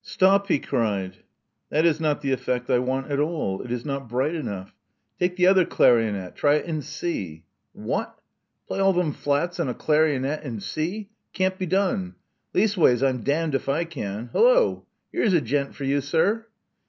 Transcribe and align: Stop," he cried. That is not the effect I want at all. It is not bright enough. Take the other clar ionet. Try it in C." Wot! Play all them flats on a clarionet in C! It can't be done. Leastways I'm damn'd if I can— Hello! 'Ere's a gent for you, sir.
Stop," 0.03 0.47
he 0.47 0.57
cried. 0.57 1.17
That 1.69 1.85
is 1.85 1.99
not 1.99 2.21
the 2.21 2.31
effect 2.31 2.71
I 2.71 2.79
want 2.79 3.11
at 3.11 3.19
all. 3.19 3.61
It 3.61 3.71
is 3.71 3.85
not 3.85 4.09
bright 4.09 4.33
enough. 4.33 4.73
Take 5.19 5.35
the 5.35 5.45
other 5.45 5.63
clar 5.63 5.97
ionet. 5.97 6.33
Try 6.33 6.55
it 6.55 6.65
in 6.65 6.81
C." 6.81 7.43
Wot! 7.75 8.19
Play 8.67 8.79
all 8.79 8.93
them 8.93 9.11
flats 9.13 9.59
on 9.59 9.69
a 9.69 9.75
clarionet 9.75 10.41
in 10.41 10.59
C! 10.59 11.09
It 11.33 11.37
can't 11.37 11.59
be 11.59 11.67
done. 11.67 12.15
Leastways 12.55 13.03
I'm 13.03 13.21
damn'd 13.21 13.53
if 13.53 13.69
I 13.69 13.85
can— 13.85 14.29
Hello! 14.33 14.87
'Ere's 15.13 15.33
a 15.33 15.41
gent 15.41 15.75
for 15.75 15.83
you, 15.83 16.01
sir. 16.01 16.47